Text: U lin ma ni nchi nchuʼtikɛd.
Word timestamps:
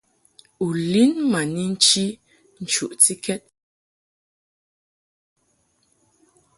U 0.65 0.67
lin 0.91 1.13
ma 1.31 1.41
ni 1.53 1.63
nchi 1.73 2.05
nchuʼtikɛd. 2.61 3.41